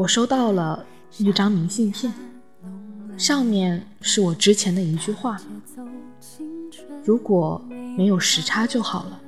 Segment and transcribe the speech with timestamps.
[0.00, 0.82] 我收到了
[1.18, 2.10] 一张明信片，
[3.18, 5.38] 上面是我之前的一句话：
[7.04, 7.62] 如果
[7.98, 9.20] 没有时差就好了。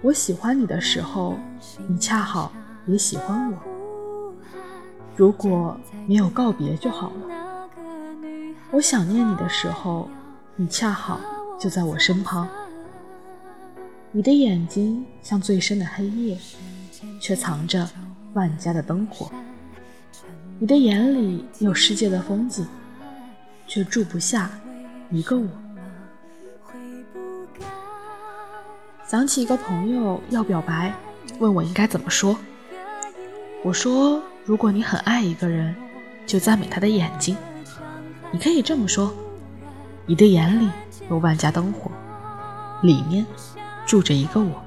[0.00, 1.36] 我喜欢你的时候，
[1.86, 2.54] 你恰好
[2.86, 3.58] 也喜欢我。
[5.14, 7.68] 如果没有告别就好了。
[8.70, 10.08] 我想念你的时候，
[10.56, 11.20] 你恰好
[11.60, 12.48] 就在我身旁。
[14.10, 16.38] 你的眼睛像最深的黑夜，
[17.20, 17.86] 却藏着
[18.34, 19.30] 万家的灯火。
[20.58, 22.66] 你的眼里有世界的风景，
[23.66, 24.50] 却住不下
[25.10, 25.48] 一个我。
[29.06, 30.92] 想起一个朋友要表白，
[31.38, 32.36] 问我应该怎么说。
[33.62, 35.74] 我说：如果你很爱一个人，
[36.26, 37.36] 就赞美他的眼睛。
[38.30, 39.12] 你可以这么说：
[40.06, 40.68] 你的眼里
[41.08, 41.90] 有万家灯火，
[42.82, 43.24] 里面。
[43.86, 44.64] 住着一个我。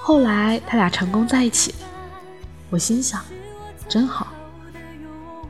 [0.00, 1.88] 后来他俩成功在一起了，
[2.70, 3.20] 我心想，
[3.88, 4.28] 真好。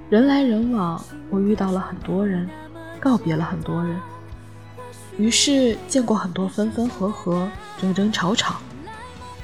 [0.08, 2.48] 人来人往，我遇到了很多人，
[2.98, 4.00] 告别了很多人。
[5.18, 7.46] 于是见过很多分分合合、
[7.78, 8.56] 争争吵吵，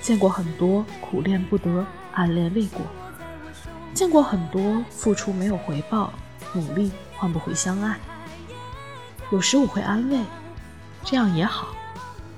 [0.01, 2.81] 见过很多苦恋不得、暗恋未果，
[3.93, 6.15] 见过很多付出没有回报、
[6.55, 7.99] 努力换不回相爱。
[9.31, 10.19] 有时我会安慰，
[11.05, 11.69] 这样也好。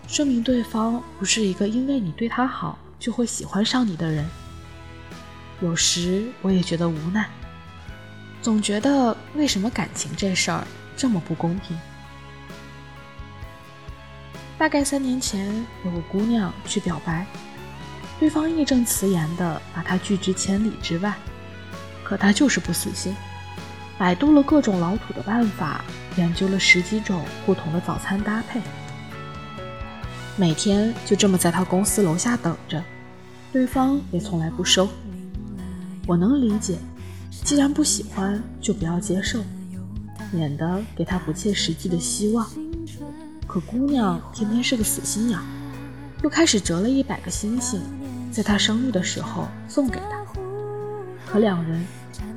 [0.08, 4.28] 说明对方不是一个因为你对他好就会喜欢上你的人。
[5.60, 7.28] 有时我也觉得无奈，
[8.40, 10.64] 总觉得为什么感情这事儿
[10.96, 11.76] 这么不公平。
[14.56, 17.26] 大概三年前，有个姑娘去表白，
[18.20, 21.14] 对方义正辞严的把她拒之千里之外，
[22.04, 23.14] 可她就是不死心，
[23.96, 25.84] 百度了各种老土的办法，
[26.16, 28.60] 研究了十几种不同的早餐搭配。
[30.36, 32.82] 每天就这么在他公司楼下等着，
[33.52, 34.88] 对方也从来不收。
[36.08, 36.78] 我能理解，
[37.44, 39.40] 既然不喜欢，就不要接受，
[40.32, 42.48] 免得给他不切实际的希望。
[43.46, 45.38] 可姑娘偏偏是个死心眼，
[46.22, 47.82] 又开始折了一百个星星，
[48.32, 50.24] 在他生日的时候送给他。
[51.30, 51.84] 可两人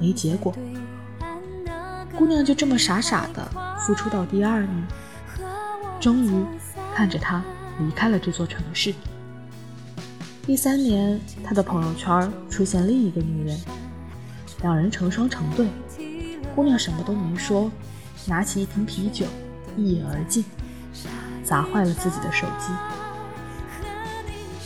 [0.01, 0.53] 没结果，
[2.17, 3.49] 姑娘就这么傻傻的
[3.79, 4.87] 付出到第二年，
[5.97, 6.45] 终于
[6.93, 7.41] 看着他。
[7.79, 8.93] 离开了这座城市。
[10.43, 13.59] 第三年，他的朋友圈出现另一个女人，
[14.63, 15.67] 两人成双成对。
[16.55, 17.71] 姑娘什么都没说，
[18.25, 19.27] 拿起一瓶啤酒
[19.77, 20.43] 一饮而尽，
[21.43, 22.73] 砸坏了自己的手机。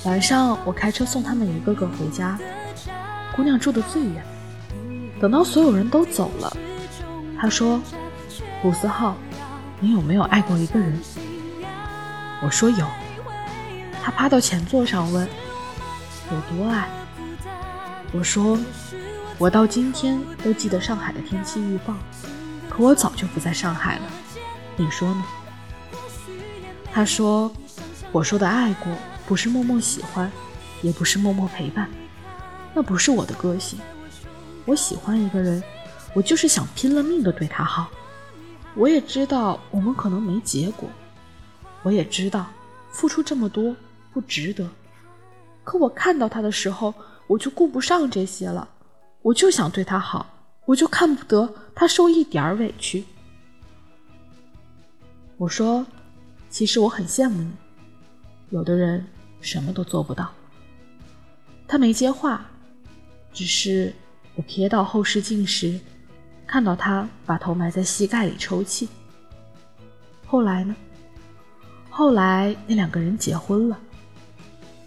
[0.05, 2.39] 晚上，我开车送他们一个个回家。
[3.35, 4.23] 姑娘住的最远，
[5.19, 6.55] 等到所有人都走了，
[7.37, 7.81] 她说
[8.63, 9.17] ：“古思浩，
[9.81, 10.97] 你有没有爱过一个人？”
[12.41, 12.87] 我说有。
[14.01, 15.27] 他趴到前座上问
[16.31, 16.89] ：“有多爱？”
[18.13, 18.57] 我说
[19.37, 21.93] ：“我到今天都记得上海的天气预报，
[22.69, 24.03] 可我早就不在上海了。
[24.77, 25.23] 你说呢？”
[26.93, 27.51] 他说
[28.11, 28.91] ：“我说的爱过，
[29.27, 30.31] 不是默默喜欢，
[30.81, 31.89] 也不是默默陪伴，
[32.73, 33.79] 那不是我的个性。
[34.65, 35.61] 我喜欢一个人，
[36.13, 37.89] 我就是想拼了命的对他好。
[38.75, 40.89] 我也知道我们可能没结果，
[41.83, 42.47] 我也知道
[42.91, 43.75] 付出这么多。”
[44.15, 44.65] 不值得，
[45.65, 46.93] 可我看到他的时候，
[47.27, 48.65] 我就顾不上这些了。
[49.21, 50.25] 我就想对他好，
[50.65, 53.03] 我就看不得他受一点委屈。
[55.37, 55.85] 我说，
[56.49, 57.51] 其实我很羡慕你，
[58.51, 59.05] 有的人
[59.41, 60.31] 什么都做不到。
[61.67, 62.45] 他没接话，
[63.33, 63.91] 只是
[64.35, 65.79] 我瞥到后视镜时，
[66.45, 68.87] 看到他把头埋在膝盖里抽泣。
[70.27, 70.75] 后来呢？
[71.89, 73.79] 后来那两个人结婚了。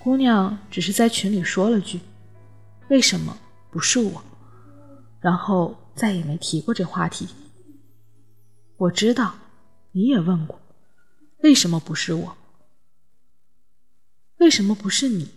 [0.09, 2.01] 姑娘只是在群里说了句
[2.89, 3.37] ：“为什么
[3.71, 4.23] 不是我？”
[5.21, 7.29] 然后再也没提过这话题。
[8.79, 9.35] 我知道
[9.93, 10.59] 你也问过
[11.45, 12.37] ：“为什么不是我？
[14.39, 15.29] 为什么不是你？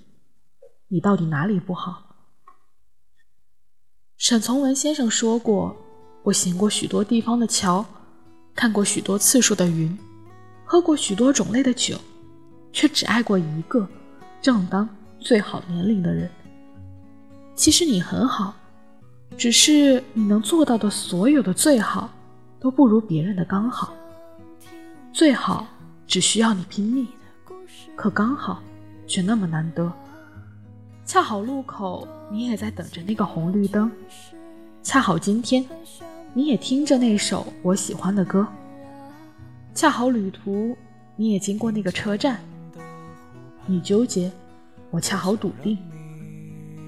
[0.87, 2.15] 你到底哪里不好？”
[4.15, 5.75] 沈从文先生说过
[6.23, 7.85] ：“我行过许多地方的桥，
[8.55, 9.99] 看过许多次数的云，
[10.63, 11.99] 喝过许多种类的酒，
[12.71, 13.85] 却只爱过一个。”
[14.41, 14.89] 正当
[15.19, 16.27] 最好年龄的人，
[17.53, 18.55] 其实你很好，
[19.37, 22.09] 只是你能做到的所有的最好，
[22.59, 23.93] 都不如别人的刚好。
[25.13, 25.67] 最好
[26.07, 27.07] 只需要你拼命，
[27.95, 28.63] 可刚好
[29.05, 29.91] 却那么难得。
[31.05, 33.91] 恰好路口你也在等着那个红绿灯，
[34.81, 35.63] 恰好今天
[36.33, 38.47] 你也听着那首我喜欢的歌，
[39.75, 40.75] 恰好旅途
[41.15, 42.39] 你也经过那个车站。
[43.65, 44.31] 你纠结，
[44.89, 45.77] 我恰好笃定；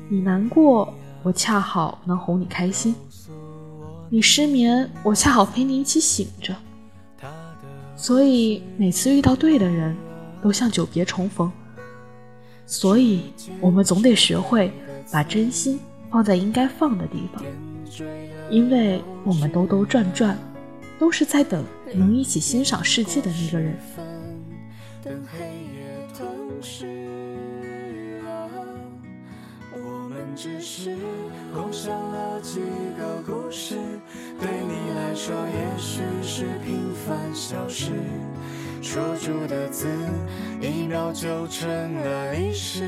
[0.09, 2.93] 你难过，我恰好能哄你开心；
[4.09, 6.55] 你失眠，我恰好陪你一起醒着。
[7.95, 9.95] 所以每次遇到对的人，
[10.41, 11.51] 都像久别重逢。
[12.65, 14.71] 所以我们总得学会
[15.11, 15.79] 把真心
[16.09, 17.43] 放在应该放的地方，
[18.49, 20.37] 因为我们兜兜转转，
[20.99, 23.77] 都是在等能一起欣赏世界的那个人。
[25.03, 26.25] 等黑夜吞
[26.61, 26.87] 噬
[28.25, 28.47] 啊，
[29.73, 30.95] 我们只是
[31.53, 32.61] 共享了几
[32.97, 33.75] 个故事，
[34.39, 37.91] 对你来说也许是平凡小事。
[38.81, 39.89] 说出的字，
[40.61, 42.87] 一秒就成了历史。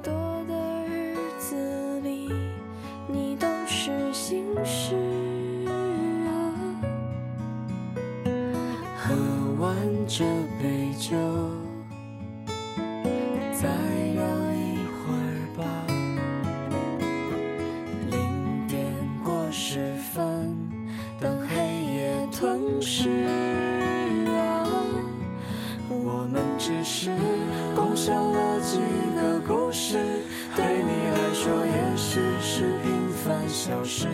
[33.61, 34.07] 消失。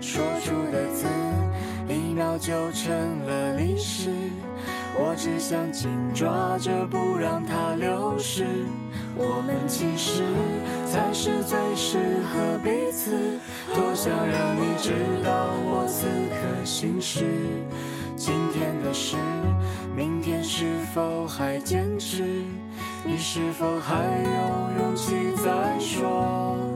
[0.00, 1.06] 说出的字，
[1.88, 2.90] 一秒就成
[3.24, 4.10] 了历史。
[4.98, 8.44] 我只想紧抓着，不让它流失。
[9.14, 10.24] 我们其实
[10.84, 13.38] 才是最适合彼此。
[13.72, 14.90] 多想让你知
[15.24, 15.30] 道
[15.64, 17.24] 我此刻心事。
[18.16, 19.16] 今天的事，
[19.94, 22.24] 明天是否还坚持？
[23.04, 26.75] 你是否还有勇气再说？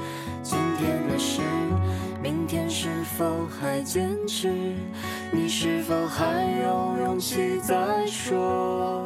[3.21, 4.49] 否还坚持？
[5.31, 9.05] 你是否还有勇气再说？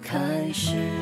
[0.00, 1.01] 开始。